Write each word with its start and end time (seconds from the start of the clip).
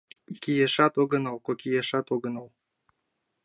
Икияшат 0.33 0.93
огынал, 1.01 1.37
кокияшат 1.47 2.07
огынал 2.15 2.47